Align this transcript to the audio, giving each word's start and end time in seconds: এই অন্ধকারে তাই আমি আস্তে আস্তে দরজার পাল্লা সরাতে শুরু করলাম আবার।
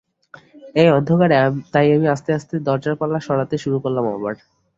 এই 0.75 0.87
অন্ধকারে 0.91 1.35
তাই 1.73 1.87
আমি 1.95 2.07
আস্তে 2.15 2.29
আস্তে 2.37 2.55
দরজার 2.67 2.95
পাল্লা 2.99 3.19
সরাতে 3.21 3.55
শুরু 3.63 3.77
করলাম 3.83 4.05
আবার। 4.11 4.35